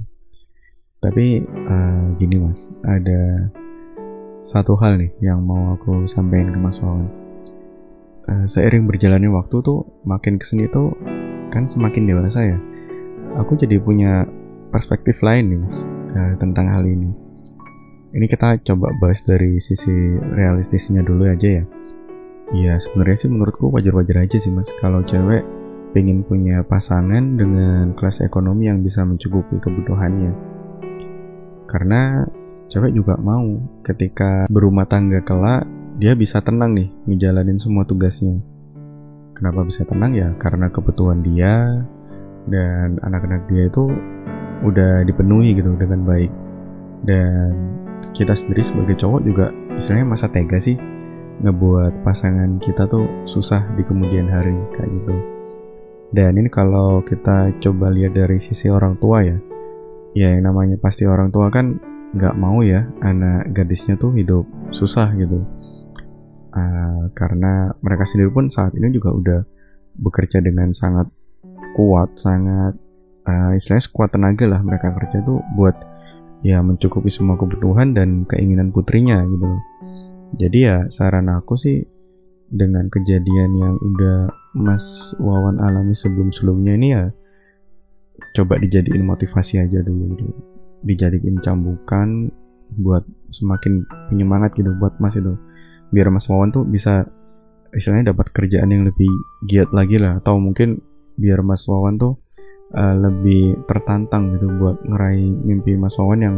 tapi 0.97 1.45
uh, 1.45 2.19
gini 2.19 2.41
mas 2.41 2.67
ada 2.83 3.47
satu 4.47 4.79
hal 4.79 5.03
nih 5.03 5.11
yang 5.27 5.43
mau 5.43 5.75
aku 5.75 6.07
sampaikan 6.07 6.55
ke 6.55 6.59
Mas 6.63 6.79
Wawan. 6.79 7.11
Uh, 8.31 8.47
seiring 8.47 8.87
berjalannya 8.87 9.27
waktu 9.27 9.59
tuh 9.59 9.83
makin 10.07 10.39
ke 10.39 10.47
sini 10.47 10.71
tuh 10.71 10.95
kan 11.51 11.67
semakin 11.67 12.07
dewasa 12.07 12.47
ya. 12.47 12.59
Aku 13.43 13.59
jadi 13.59 13.83
punya 13.83 14.23
perspektif 14.71 15.19
lain 15.27 15.51
nih 15.51 15.59
Mas 15.67 15.83
uh, 16.15 16.35
tentang 16.39 16.71
hal 16.71 16.87
ini. 16.87 17.11
Ini 18.15 18.27
kita 18.31 18.63
coba 18.63 18.95
bahas 19.03 19.27
dari 19.27 19.59
sisi 19.59 19.91
realistisnya 20.15 21.03
dulu 21.03 21.27
aja 21.27 21.63
ya. 21.63 21.65
Iya 22.55 22.79
sebenarnya 22.79 23.27
sih 23.27 23.31
menurutku 23.31 23.75
wajar-wajar 23.75 24.23
aja 24.23 24.39
sih 24.39 24.55
Mas 24.55 24.71
kalau 24.79 25.03
cewek 25.03 25.43
pengen 25.91 26.23
punya 26.23 26.63
pasangan 26.63 27.35
dengan 27.35 27.91
kelas 27.99 28.23
ekonomi 28.23 28.71
yang 28.71 28.87
bisa 28.87 29.03
mencukupi 29.03 29.59
kebutuhannya. 29.59 30.31
Karena 31.67 32.23
cewek 32.71 32.95
juga 32.95 33.19
mau 33.19 33.59
ketika 33.83 34.47
berumah 34.47 34.87
tangga 34.87 35.19
kelak 35.27 35.67
dia 35.99 36.15
bisa 36.15 36.39
tenang 36.39 36.79
nih 36.79 36.93
ngejalanin 37.11 37.59
semua 37.59 37.83
tugasnya. 37.83 38.39
Kenapa 39.35 39.67
bisa 39.67 39.83
tenang 39.83 40.15
ya? 40.15 40.31
Karena 40.39 40.71
kebutuhan 40.71 41.27
dia 41.27 41.83
dan 42.47 43.03
anak-anak 43.03 43.51
dia 43.51 43.67
itu 43.67 43.91
udah 44.63 45.03
dipenuhi 45.03 45.59
gitu 45.59 45.75
dengan 45.75 46.07
baik. 46.07 46.33
Dan 47.05 47.53
kita 48.17 48.33
sendiri 48.33 48.63
sebagai 48.65 48.97
cowok 48.97 49.21
juga 49.25 49.47
istilahnya 49.77 50.07
masa 50.09 50.27
tega 50.33 50.57
sih 50.57 50.77
ngebuat 51.45 52.01
pasangan 52.01 52.57
kita 52.65 52.89
tuh 52.89 53.05
susah 53.29 53.61
di 53.77 53.85
kemudian 53.85 54.29
hari 54.33 54.57
kayak 54.73 54.89
gitu. 54.89 55.15
Dan 56.15 56.39
ini 56.39 56.49
kalau 56.49 57.05
kita 57.05 57.53
coba 57.61 57.93
lihat 57.93 58.17
dari 58.17 58.41
sisi 58.41 58.73
orang 58.73 58.97
tua 58.97 59.21
ya, 59.21 59.37
ya 60.17 60.33
yang 60.33 60.49
namanya 60.49 60.81
pasti 60.81 61.05
orang 61.05 61.29
tua 61.29 61.53
kan 61.53 61.77
nggak 62.17 62.35
mau 62.41 62.65
ya 62.65 62.89
anak 63.05 63.53
gadisnya 63.53 64.01
tuh 64.01 64.17
hidup 64.17 64.49
susah 64.73 65.13
gitu 65.19 65.45
uh, 66.57 67.13
karena 67.13 67.77
mereka 67.85 68.09
sendiri 68.09 68.33
pun 68.33 68.49
saat 68.49 68.73
ini 68.73 68.89
juga 68.89 69.13
udah 69.13 69.41
bekerja 70.01 70.41
dengan 70.41 70.73
sangat 70.73 71.13
kuat 71.77 72.17
sangat 72.17 72.73
uh, 73.29 73.53
istilahnya 73.53 73.85
sekuat 73.85 74.17
tenaga 74.17 74.49
lah 74.49 74.61
mereka 74.65 74.97
kerja 74.97 75.21
tuh 75.21 75.45
buat 75.53 75.77
ya 76.47 76.63
mencukupi 76.63 77.11
semua 77.11 77.35
kebutuhan 77.35 77.91
dan 77.91 78.23
keinginan 78.31 78.71
putrinya 78.71 79.27
gitu 79.27 79.47
jadi 80.35 80.59
ya 80.59 80.77
saran 80.87 81.31
aku 81.31 81.59
sih 81.59 81.83
dengan 82.51 82.87
kejadian 82.87 83.51
yang 83.59 83.75
udah 83.79 84.31
Mas 84.55 85.15
Wawan 85.19 85.59
alami 85.59 85.95
sebelum-sebelumnya 85.95 86.73
ini 86.79 86.89
ya 86.95 87.05
coba 88.35 88.59
dijadiin 88.59 89.03
motivasi 89.03 89.63
aja 89.63 89.83
dulu 89.83 90.15
gitu. 90.15 90.27
Dijadiin 90.87 91.43
cambukan 91.43 92.31
buat 92.79 93.03
semakin 93.31 93.87
penyemangat 94.11 94.55
gitu 94.59 94.71
buat 94.79 94.97
Mas 94.99 95.19
itu. 95.19 95.35
Biar 95.91 96.11
Mas 96.11 96.27
Wawan 96.27 96.51
tuh 96.51 96.67
bisa 96.67 97.07
istilahnya 97.75 98.15
dapat 98.15 98.31
kerjaan 98.35 98.71
yang 98.71 98.87
lebih 98.87 99.11
giat 99.47 99.71
lagi 99.75 99.99
lah. 99.99 100.19
Atau 100.23 100.39
mungkin 100.39 100.81
biar 101.19 101.43
Mas 101.43 101.67
Wawan 101.67 101.99
tuh 101.99 102.19
uh, 102.77 102.95
lebih 103.01 103.65
tertantang 103.65 104.37
gitu 104.37 104.47
buat 104.61 104.77
ngeraih 104.85 105.33
mimpi 105.43 105.75
Mas 105.81 105.97
Wawan 105.97 106.21
yang 106.21 106.37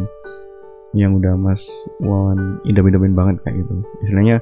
yang 0.97 1.13
udah 1.19 1.35
Mas 1.37 1.67
Wawan 2.01 2.65
idam-idamin 2.65 3.13
banget 3.13 3.45
kayak 3.45 3.67
gitu. 3.67 3.85
Istilahnya 4.07 4.41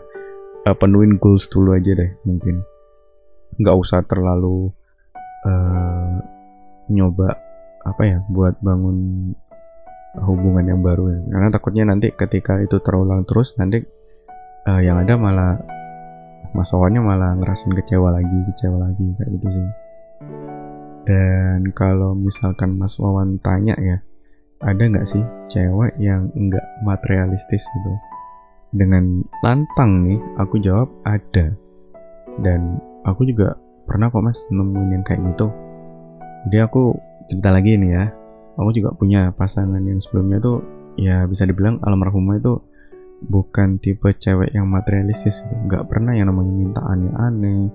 uh, 0.69 0.77
penuhin 0.77 1.19
goals 1.19 1.49
dulu 1.49 1.75
aja 1.75 1.97
deh 1.97 2.11
mungkin. 2.23 2.63
Nggak 3.57 3.77
usah 3.81 4.05
terlalu 4.05 4.71
uh, 5.49 6.15
nyoba 6.93 7.35
apa 7.87 8.03
ya 8.03 8.19
buat 8.31 8.59
bangun 8.63 9.31
hubungan 10.23 10.65
yang 10.65 10.81
baru 10.81 11.13
ya. 11.13 11.21
karena 11.29 11.49
takutnya 11.53 11.85
nanti 11.85 12.09
ketika 12.09 12.57
itu 12.65 12.81
terulang 12.81 13.29
terus 13.29 13.53
nanti 13.61 13.85
uh, 14.65 14.81
yang 14.81 14.97
ada 14.97 15.15
malah 15.21 15.61
masawannya 16.57 17.05
malah 17.05 17.37
ngerasin 17.37 17.77
kecewa 17.77 18.17
lagi 18.17 18.39
kecewa 18.49 18.81
lagi 18.81 19.07
kayak 19.21 19.31
gitu 19.37 19.61
sih 19.61 19.67
Dan 21.07 21.71
kalau 21.71 22.19
misalkan 22.19 22.75
Mas 22.75 22.99
Wawan 22.99 23.39
tanya 23.39 23.79
ya, 23.79 24.03
ada 24.59 24.83
nggak 24.83 25.07
sih 25.07 25.23
cewek 25.47 25.95
yang 26.03 26.27
nggak 26.35 26.67
materialistis 26.83 27.63
gitu? 27.63 27.93
Dengan 28.75 29.23
lantang 29.47 30.03
nih, 30.03 30.19
aku 30.43 30.59
jawab 30.59 30.91
ada. 31.07 31.55
Dan 32.43 32.83
aku 33.07 33.23
juga 33.23 33.55
pernah 33.87 34.11
kok 34.11 34.21
mas 34.21 34.43
nemuin 34.51 34.99
yang 34.99 35.05
kayak 35.07 35.23
gitu. 35.33 35.47
Jadi 36.51 36.59
aku 36.59 36.99
cerita 37.31 37.55
lagi 37.55 37.79
nih 37.79 37.91
ya. 37.95 38.05
Aku 38.59 38.75
juga 38.75 38.91
punya 38.97 39.31
pasangan 39.31 39.81
yang 39.85 40.03
sebelumnya 40.03 40.43
tuh 40.43 40.65
ya 40.97 41.29
bisa 41.29 41.45
dibilang 41.45 41.79
almarhumah 41.85 42.41
itu 42.41 42.57
bukan 43.29 43.79
tipe 43.79 44.11
cewek 44.17 44.53
yang 44.53 44.67
materialistis 44.67 45.45
gitu. 45.45 45.55
Nggak 45.71 45.87
pernah 45.87 46.13
yang 46.17 46.29
namanya 46.29 46.53
minta 46.53 46.83
aneh-aneh 46.83 47.71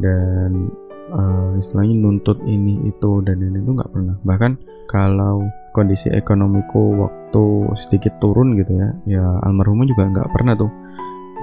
dan 0.00 0.72
uh, 1.12 1.52
istilahnya 1.60 1.94
nuntut 1.96 2.40
ini 2.48 2.88
itu 2.88 3.20
dan 3.22 3.38
ini 3.38 3.60
itu 3.60 3.70
nggak 3.76 3.92
pernah. 3.92 4.16
Bahkan 4.24 4.52
kalau 4.88 5.44
kondisi 5.72 6.12
ekonomiku 6.12 7.00
waktu 7.00 7.44
sedikit 7.80 8.20
turun 8.20 8.56
gitu 8.60 8.76
ya 8.76 8.88
ya 9.08 9.24
almarhumah 9.44 9.86
juga 9.88 10.08
nggak 10.08 10.30
pernah 10.32 10.54
tuh. 10.56 10.72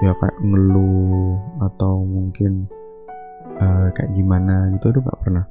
Ya 0.00 0.16
kayak 0.16 0.36
ngeluh 0.40 1.36
atau 1.60 2.02
mungkin 2.04 2.64
uh, 3.60 3.92
kayak 3.92 4.10
gimana 4.16 4.72
gitu 4.76 4.90
itu 4.90 5.00
nggak 5.00 5.20
pernah. 5.20 5.44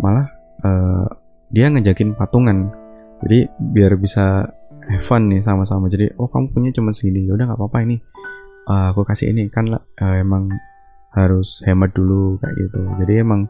Malah 0.00 0.26
uh, 0.64 1.06
dia 1.50 1.70
ngejakin 1.70 2.14
patungan. 2.14 2.70
Jadi 3.24 3.48
biar 3.72 3.96
bisa 3.96 4.44
have 4.90 5.04
fun 5.04 5.32
nih 5.32 5.40
sama-sama. 5.40 5.88
Jadi 5.88 6.12
oh 6.20 6.28
kamu 6.28 6.52
punya 6.52 6.70
cuma 6.76 6.92
segini. 6.92 7.24
Ya 7.24 7.32
udah 7.32 7.48
nggak 7.48 7.60
apa-apa 7.60 7.78
ini. 7.86 7.96
Uh, 8.68 8.92
aku 8.92 9.08
kasih 9.08 9.32
ini. 9.32 9.48
Kan 9.48 9.72
uh, 9.72 10.16
emang 10.20 10.52
harus 11.14 11.62
hemat 11.64 11.94
dulu 11.94 12.36
kayak 12.42 12.54
gitu. 12.58 12.80
Jadi 13.00 13.12
emang 13.22 13.48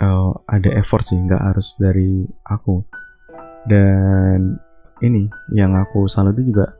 uh, 0.00 0.32
ada 0.48 0.70
effort 0.80 1.04
sih 1.06 1.20
nggak 1.20 1.40
harus 1.52 1.76
dari 1.76 2.24
aku. 2.48 2.82
Dan 3.68 4.56
ini 5.04 5.28
yang 5.52 5.76
aku 5.76 6.08
salut 6.08 6.36
itu 6.36 6.52
juga 6.52 6.72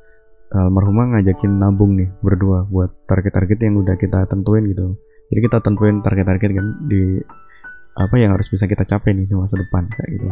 almarhumah 0.50 1.14
ngajakin 1.14 1.60
nabung 1.60 1.94
nih 1.94 2.10
berdua 2.20 2.66
buat 2.66 3.06
target-target 3.06 3.58
yang 3.62 3.78
udah 3.80 3.94
kita 3.94 4.26
tentuin 4.26 4.66
gitu. 4.66 4.98
Jadi 5.30 5.40
kita 5.46 5.62
tentuin 5.62 6.02
target-target 6.02 6.50
kan 6.50 6.66
di 6.90 7.22
apa 7.94 8.14
yang 8.18 8.34
harus 8.34 8.50
bisa 8.50 8.66
kita 8.66 8.82
capai 8.82 9.14
nih 9.14 9.30
di 9.30 9.34
masa 9.36 9.60
depan 9.60 9.86
kayak 9.86 10.08
gitu. 10.18 10.28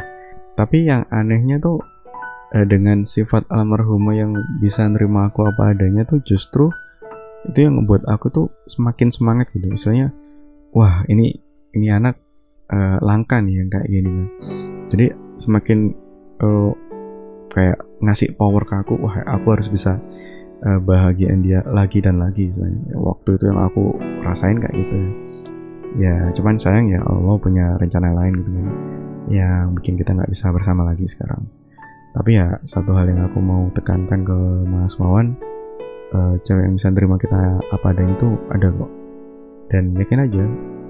Tapi 0.58 0.90
yang 0.90 1.06
anehnya 1.12 1.62
tuh 1.62 1.78
eh, 2.56 2.66
dengan 2.66 3.06
sifat 3.06 3.46
almarhumah 3.46 4.14
yang 4.16 4.32
bisa 4.58 4.88
nerima 4.90 5.30
aku 5.30 5.46
apa 5.46 5.76
adanya 5.76 6.02
tuh 6.02 6.18
justru 6.26 6.72
itu 7.46 7.58
yang 7.62 7.78
membuat 7.78 8.02
aku 8.10 8.26
tuh 8.34 8.46
semakin 8.66 9.14
semangat 9.14 9.46
gitu. 9.54 9.70
Misalnya 9.70 10.10
wah 10.74 11.06
ini 11.06 11.38
ini 11.78 11.94
anak 11.94 12.18
uh, 12.72 12.96
langka 13.04 13.40
nih 13.40 13.64
yang 13.64 13.68
kayak 13.68 13.88
gini 13.88 14.10
kan 14.10 14.28
jadi 14.88 15.06
semakin 15.38 15.78
uh, 16.42 16.72
kayak 17.52 17.78
ngasih 18.04 18.34
power 18.38 18.62
ke 18.62 18.74
aku 18.78 18.94
wah 19.00 19.16
aku 19.26 19.46
harus 19.56 19.68
bisa 19.72 19.98
uh, 20.64 20.80
bahagiain 20.82 21.42
dia 21.44 21.62
lagi 21.66 22.02
dan 22.02 22.18
lagi 22.18 22.50
misalnya. 22.50 22.80
Ya, 22.90 22.96
waktu 22.98 23.28
itu 23.38 23.44
yang 23.50 23.60
aku 23.62 23.84
rasain 24.24 24.58
kayak 24.58 24.74
gitu. 24.74 24.96
Ya 25.98 26.16
cuman 26.36 26.60
sayang 26.60 26.92
ya 26.92 27.00
Allah 27.00 27.36
punya 27.40 27.74
rencana 27.80 28.12
lain 28.12 28.44
gitu 28.44 28.50
kan 28.52 28.68
yang 29.28 29.76
bikin 29.76 30.00
kita 30.00 30.16
nggak 30.16 30.30
bisa 30.32 30.52
bersama 30.52 30.84
lagi 30.88 31.04
sekarang. 31.04 31.48
Tapi 32.16 32.30
ya 32.40 32.56
satu 32.64 32.96
hal 32.96 33.08
yang 33.08 33.20
aku 33.24 33.38
mau 33.38 33.68
tekankan 33.76 34.24
ke 34.24 34.38
Mas 34.68 34.96
Wawan 34.96 35.36
uh, 36.16 36.34
cewek 36.40 36.64
yang 36.64 36.74
bisa 36.76 36.88
terima 36.92 37.20
kita 37.20 37.60
apa 37.60 37.86
adanya 37.92 38.16
itu 38.16 38.28
ada 38.52 38.68
kok. 38.72 38.90
Dan 39.68 39.92
yakin 39.96 40.24
aja 40.24 40.44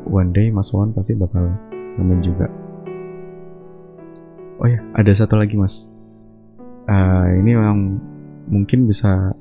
one 0.07 0.31
day 0.31 0.51
Mas 0.55 0.71
Wawan 0.71 0.95
pasti 0.95 1.19
bakal 1.19 1.51
nemuin 1.99 2.23
juga. 2.23 2.47
Oh 4.59 4.67
ya 4.67 4.81
ada 4.95 5.11
satu 5.15 5.35
lagi 5.39 5.59
mas. 5.59 5.91
Uh, 6.89 7.27
ini 7.43 7.53
memang 7.53 8.01
mungkin 8.49 8.89
bisa 8.89 9.35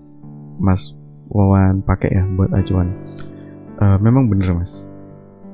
mas 0.60 0.94
Wawan 1.28 1.84
pakai 1.84 2.18
ya 2.18 2.24
buat 2.40 2.52
acuan. 2.56 2.92
Uh, 3.78 4.00
memang 4.00 4.32
bener 4.32 4.56
mas. 4.56 4.88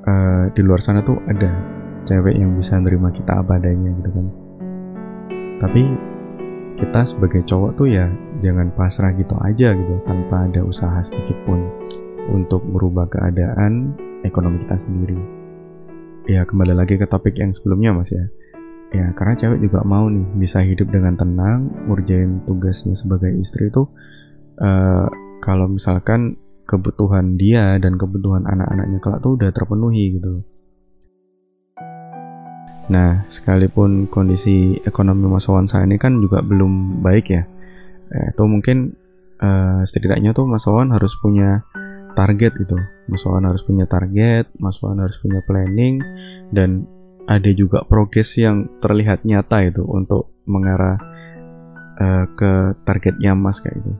Uh, 0.03 0.51
di 0.53 0.61
luar 0.61 0.83
sana 0.83 1.01
tuh 1.01 1.17
ada 1.27 1.49
cewek 2.03 2.35
yang 2.35 2.53
bisa 2.59 2.75
nerima 2.77 3.09
kita 3.09 3.41
apa 3.41 3.57
adanya 3.57 3.89
gitu 3.99 4.09
kan. 4.11 4.27
Tapi 5.63 5.83
kita 6.77 7.01
sebagai 7.07 7.41
cowok 7.47 7.71
tuh 7.79 7.87
ya 7.87 8.11
jangan 8.43 8.67
pasrah 8.75 9.15
gitu 9.15 9.37
aja 9.39 9.71
gitu 9.71 9.93
tanpa 10.03 10.45
ada 10.49 10.61
usaha 10.65 10.99
sedikit 10.99 11.37
pun 11.47 11.63
untuk 12.33 12.59
merubah 12.67 13.07
keadaan 13.07 13.95
ekonomi 14.27 14.59
kita 14.67 14.77
sendiri 14.77 15.42
ya 16.23 16.47
kembali 16.47 16.73
lagi 16.75 16.95
ke 16.95 17.03
topik 17.03 17.35
yang 17.35 17.51
sebelumnya 17.51 17.91
mas 17.91 18.11
ya 18.11 18.25
ya 18.93 19.11
karena 19.17 19.33
cewek 19.35 19.59
juga 19.59 19.81
mau 19.83 20.07
nih 20.07 20.23
bisa 20.37 20.61
hidup 20.61 20.87
dengan 20.93 21.17
tenang 21.17 21.67
ngerjain 21.89 22.45
tugasnya 22.45 22.93
sebagai 22.95 23.33
istri 23.35 23.67
itu 23.67 23.89
uh, 24.61 25.07
kalau 25.43 25.67
misalkan 25.67 26.39
kebutuhan 26.63 27.35
dia 27.35 27.75
dan 27.81 27.99
kebutuhan 27.99 28.47
anak-anaknya 28.47 28.99
kelak 29.03 29.19
tuh 29.19 29.35
udah 29.35 29.49
terpenuhi 29.51 30.19
gitu 30.19 30.45
Nah, 32.83 33.23
sekalipun 33.31 34.11
kondisi 34.11 34.75
ekonomi 34.83 35.23
Mas 35.31 35.47
Wawan 35.47 35.71
saat 35.71 35.87
ini 35.87 35.95
kan 35.95 36.19
juga 36.19 36.43
belum 36.43 36.99
baik 36.99 37.25
ya. 37.31 37.47
Eh, 38.11 38.35
mungkin 38.43 38.91
uh, 39.39 39.87
setidaknya 39.87 40.35
tuh 40.35 40.43
Mas 40.51 40.67
Wawan 40.67 40.91
harus 40.91 41.15
punya 41.15 41.63
target 42.13 42.53
gitu. 42.57 42.77
Mas 43.09 43.23
Wawan 43.27 43.51
harus 43.51 43.63
punya 43.67 43.83
target 43.83 44.47
Mas 44.55 44.79
Wawan 44.79 45.03
harus 45.03 45.19
punya 45.19 45.43
planning 45.43 45.99
dan 46.55 46.87
ada 47.27 47.51
juga 47.51 47.83
progres 47.87 48.35
yang 48.39 48.67
terlihat 48.79 49.27
nyata 49.27 49.63
itu 49.63 49.83
untuk 49.83 50.31
mengarah 50.47 50.99
uh, 51.99 52.25
ke 52.35 52.75
targetnya 52.83 53.35
Mas 53.35 53.59
kayak 53.59 53.79
itu 53.83 53.93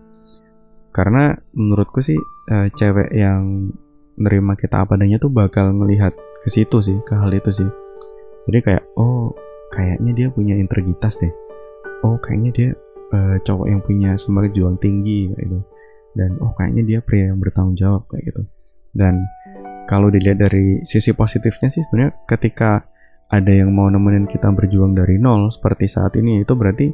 karena 0.94 1.36
menurutku 1.58 2.00
sih 2.06 2.20
uh, 2.54 2.70
cewek 2.70 3.10
yang 3.12 3.74
nerima 4.14 4.54
kita 4.54 4.86
apa 4.86 4.94
adanya 4.94 5.18
tuh 5.18 5.34
bakal 5.34 5.74
melihat 5.74 6.14
ke 6.46 6.48
situ 6.54 6.86
sih 6.86 7.02
ke 7.02 7.18
hal 7.18 7.34
itu 7.34 7.50
sih. 7.50 7.70
Jadi 8.46 8.60
kayak 8.62 8.84
oh 8.94 9.34
kayaknya 9.74 10.14
dia 10.14 10.28
punya 10.30 10.54
integritas 10.54 11.18
deh. 11.18 11.34
Oh 12.06 12.22
kayaknya 12.22 12.52
dia 12.54 12.70
uh, 13.16 13.42
cowok 13.42 13.68
yang 13.74 13.82
punya 13.82 14.14
semangat 14.22 14.54
juang 14.54 14.78
tinggi 14.78 15.34
kayak 15.34 15.50
gitu 15.50 15.60
dan 16.14 16.38
oh 16.42 16.54
kayaknya 16.54 16.84
dia 16.86 17.00
pria 17.02 17.34
yang 17.34 17.42
bertanggung 17.42 17.78
jawab 17.78 18.06
kayak 18.10 18.34
gitu. 18.34 18.42
Dan 18.94 19.26
kalau 19.90 20.08
dilihat 20.14 20.40
dari 20.40 20.80
sisi 20.86 21.12
positifnya 21.12 21.70
sih 21.74 21.84
sebenarnya 21.84 22.14
ketika 22.30 22.86
ada 23.34 23.50
yang 23.50 23.74
mau 23.74 23.90
nemenin 23.90 24.30
kita 24.30 24.48
berjuang 24.54 24.94
dari 24.94 25.18
nol 25.18 25.50
seperti 25.50 25.90
saat 25.90 26.14
ini 26.22 26.46
itu 26.46 26.54
berarti 26.54 26.94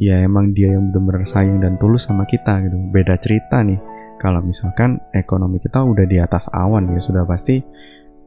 ya 0.00 0.24
emang 0.24 0.56
dia 0.56 0.72
yang 0.72 0.90
benar-benar 0.90 1.28
sayang 1.28 1.60
dan 1.60 1.76
tulus 1.76 2.08
sama 2.08 2.24
kita 2.24 2.64
gitu. 2.64 2.76
Beda 2.90 3.14
cerita 3.20 3.60
nih. 3.60 3.78
Kalau 4.16 4.40
misalkan 4.40 4.96
ekonomi 5.12 5.60
kita 5.60 5.84
udah 5.84 6.06
di 6.08 6.16
atas 6.16 6.48
awan 6.48 6.88
ya 6.96 7.00
sudah 7.04 7.28
pasti 7.28 7.60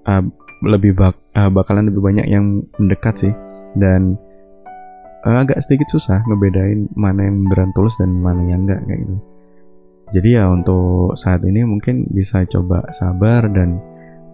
uh, 0.06 0.24
lebih 0.62 0.94
bak 0.94 1.16
uh, 1.34 1.50
bakalan 1.50 1.90
lebih 1.90 2.06
banyak 2.06 2.28
yang 2.30 2.62
mendekat 2.78 3.18
sih. 3.18 3.34
Dan 3.74 4.16
uh, 5.26 5.42
agak 5.42 5.58
sedikit 5.66 5.90
susah 5.90 6.22
ngebedain 6.30 6.88
mana 6.94 7.26
yang 7.26 7.50
beneran 7.50 7.74
tulus 7.74 7.98
dan 7.98 8.14
mana 8.14 8.46
yang 8.46 8.70
enggak 8.70 8.86
kayak 8.86 9.02
gitu 9.02 9.37
jadi 10.08 10.44
ya 10.44 10.46
untuk 10.48 11.20
saat 11.20 11.44
ini 11.44 11.68
mungkin 11.68 12.08
bisa 12.08 12.48
coba 12.48 12.88
sabar 12.96 13.52
dan 13.52 13.80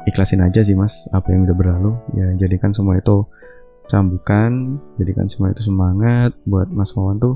ikhlasin 0.06 0.46
aja 0.46 0.62
sih 0.62 0.78
mas 0.78 1.10
apa 1.10 1.34
yang 1.34 1.50
udah 1.50 1.56
berlalu. 1.58 1.92
Ya 2.14 2.28
jadikan 2.46 2.70
semua 2.76 3.00
itu 3.00 3.26
cambukan, 3.90 4.78
jadikan 5.02 5.26
semua 5.26 5.50
itu 5.50 5.66
semangat 5.66 6.38
buat 6.46 6.70
mas 6.70 6.94
Wawan 6.94 7.18
tuh 7.18 7.36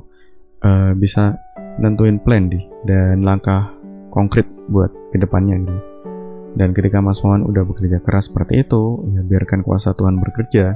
uh, 0.62 0.93
bisa 0.93 1.34
nentuin 1.82 2.21
plan 2.21 2.45
di 2.50 2.62
dan 2.86 3.26
langkah 3.26 3.73
konkret 4.13 4.45
buat 4.69 4.89
ke 5.13 5.17
depannya 5.17 5.62
gitu. 5.62 5.78
Dan 6.58 6.73
ketika 6.73 6.97
Mas 6.97 7.21
Wawan 7.21 7.45
udah 7.45 7.62
bekerja 7.69 8.02
keras 8.02 8.34
seperti 8.34 8.65
itu, 8.65 9.06
ya 9.13 9.21
biarkan 9.21 9.62
kuasa 9.62 9.93
Tuhan 9.93 10.17
bekerja. 10.17 10.73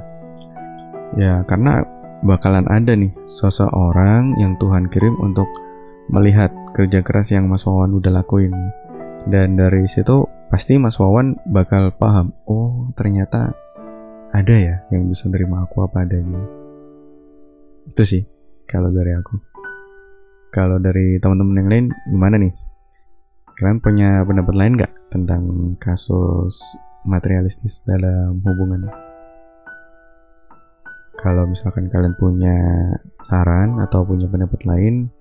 Ya 1.18 1.42
karena 1.50 1.82
bakalan 2.22 2.70
ada 2.70 2.94
nih 2.94 3.10
seseorang 3.26 4.38
yang 4.38 4.54
Tuhan 4.62 4.86
kirim 4.94 5.18
untuk 5.18 5.50
melihat 6.06 6.54
kerja 6.72 7.04
keras 7.04 7.28
yang 7.32 7.46
Mas 7.46 7.68
Wawan 7.68 7.92
udah 7.92 8.12
lakuin. 8.12 8.52
Dan 9.28 9.54
dari 9.54 9.86
situ 9.86 10.26
pasti 10.50 10.80
Mas 10.80 10.98
Wawan 10.98 11.38
bakal 11.46 11.94
paham, 11.94 12.34
oh 12.48 12.90
ternyata 12.98 13.54
ada 14.32 14.54
ya 14.56 14.82
yang 14.88 15.06
bisa 15.06 15.28
nerima 15.28 15.62
aku 15.68 15.84
apa 15.84 16.02
adanya. 16.02 16.40
Itu 17.86 18.02
sih 18.02 18.24
kalau 18.64 18.88
dari 18.88 19.12
aku. 19.12 19.36
Kalau 20.52 20.76
dari 20.80 21.16
teman-teman 21.16 21.60
yang 21.64 21.68
lain 21.68 21.86
gimana 22.08 22.36
nih? 22.40 22.52
Kalian 23.56 23.78
punya 23.84 24.24
pendapat 24.24 24.54
lain 24.56 24.72
nggak 24.80 24.92
tentang 25.12 25.42
kasus 25.76 26.56
materialistis 27.04 27.84
dalam 27.84 28.40
hubungan? 28.44 28.88
Kalau 31.20 31.46
misalkan 31.46 31.86
kalian 31.92 32.16
punya 32.16 32.56
saran 33.22 33.78
atau 33.78 34.02
punya 34.02 34.26
pendapat 34.26 34.64
lain, 34.66 35.12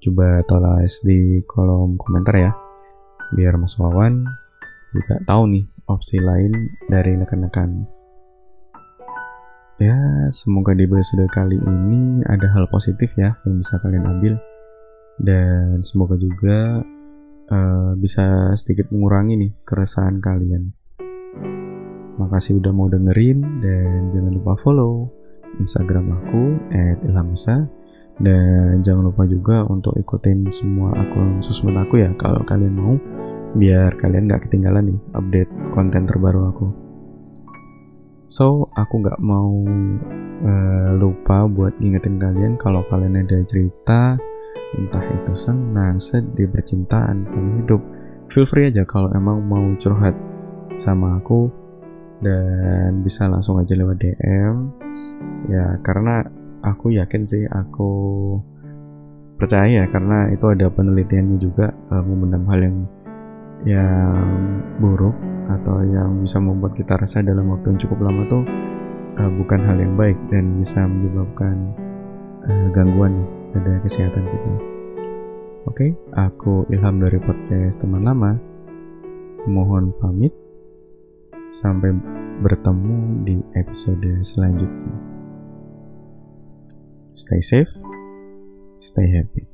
coba 0.00 0.40
tulis 0.48 1.04
di 1.04 1.44
kolom 1.44 2.00
komentar 2.00 2.34
ya. 2.36 2.52
Biar 3.36 3.54
Mas 3.60 3.76
Wawan 3.76 4.24
juga 4.90 5.22
tahu 5.28 5.42
nih 5.54 5.64
opsi 5.86 6.18
lain 6.18 6.52
dari 6.88 7.14
rekan-rekan. 7.14 7.86
Ya 9.80 9.96
semoga 10.28 10.76
di 10.76 10.84
episode 10.84 11.24
kali 11.32 11.56
ini 11.56 12.20
ada 12.28 12.52
hal 12.52 12.68
positif 12.68 13.12
ya 13.16 13.32
yang 13.48 13.60
bisa 13.60 13.80
kalian 13.80 14.04
ambil. 14.04 14.34
Dan 15.20 15.84
semoga 15.84 16.16
juga 16.16 16.84
uh, 17.48 17.92
bisa 17.96 18.56
sedikit 18.56 18.88
mengurangi 18.92 19.36
nih 19.36 19.52
keresahan 19.64 20.20
kalian. 20.20 20.72
Makasih 22.20 22.60
udah 22.60 22.72
mau 22.76 22.92
dengerin 22.92 23.40
dan 23.64 24.12
jangan 24.12 24.32
lupa 24.36 24.52
follow 24.60 25.08
Instagram 25.56 26.12
aku 26.12 26.60
@ilhamsa 27.08 27.79
dan 28.20 28.84
jangan 28.84 29.08
lupa 29.08 29.24
juga 29.24 29.64
untuk 29.64 29.96
ikutin 29.96 30.52
semua 30.52 30.92
akun 30.92 31.40
sosmed 31.40 31.72
aku 31.76 32.04
ya 32.04 32.12
kalau 32.20 32.44
kalian 32.44 32.76
mau 32.76 32.94
biar 33.56 33.96
kalian 33.96 34.28
nggak 34.28 34.46
ketinggalan 34.46 34.94
nih 34.94 35.00
update 35.16 35.50
konten 35.72 36.04
terbaru 36.04 36.52
aku. 36.52 36.66
So 38.30 38.70
aku 38.78 39.02
nggak 39.02 39.18
mau 39.18 39.50
uh, 40.44 40.90
lupa 40.94 41.50
buat 41.50 41.74
ngingetin 41.82 42.20
kalian 42.20 42.54
kalau 42.60 42.86
kalian 42.86 43.18
ada 43.18 43.42
cerita 43.42 44.14
entah 44.78 45.02
itu 45.02 45.34
senang, 45.34 45.98
sedih, 45.98 46.46
percintaan, 46.46 47.26
hidup. 47.58 47.82
Feel 48.30 48.46
free 48.46 48.70
aja 48.70 48.86
kalau 48.86 49.10
emang 49.10 49.42
mau 49.42 49.66
curhat 49.82 50.14
sama 50.78 51.18
aku 51.18 51.50
dan 52.22 53.02
bisa 53.02 53.26
langsung 53.26 53.58
aja 53.58 53.74
lewat 53.74 53.98
DM. 53.98 54.70
Ya, 55.50 55.76
karena 55.82 56.22
aku 56.64 56.94
yakin 56.96 57.22
sih 57.24 57.44
aku 57.48 57.90
percaya 59.40 59.88
karena 59.88 60.28
itu 60.28 60.44
ada 60.52 60.68
penelitiannya 60.68 61.38
juga 61.40 61.72
uh, 61.88 62.04
memendam 62.04 62.44
hal 62.48 62.60
yang 62.60 62.78
yang 63.64 64.28
buruk 64.80 65.16
atau 65.48 65.84
yang 65.84 66.24
bisa 66.24 66.40
membuat 66.40 66.76
kita 66.76 66.96
rasa 66.96 67.24
dalam 67.24 67.48
waktu 67.52 67.72
yang 67.72 67.80
cukup 67.80 67.98
lama 68.04 68.22
tuh 68.28 68.44
uh, 69.20 69.30
bukan 69.40 69.60
hal 69.64 69.76
yang 69.80 69.96
baik 69.96 70.16
dan 70.28 70.60
bisa 70.60 70.84
menyebabkan 70.84 71.56
uh, 72.48 72.66
gangguan 72.72 73.24
pada 73.52 73.80
kesehatan 73.82 74.24
kita. 74.24 74.52
Oke, 75.68 75.92
aku 76.16 76.64
Ilham 76.72 77.04
dari 77.04 77.20
podcast 77.20 77.84
teman 77.84 78.04
lama. 78.04 78.32
Mohon 79.44 79.92
pamit. 80.00 80.32
Sampai 81.50 81.90
bertemu 82.40 83.26
di 83.26 83.36
episode 83.58 84.22
selanjutnya. 84.22 85.09
Stay 87.14 87.40
safe, 87.40 87.68
stay 88.78 89.10
happy. 89.10 89.49